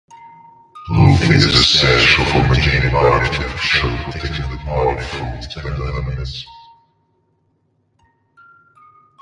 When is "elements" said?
5.89-6.43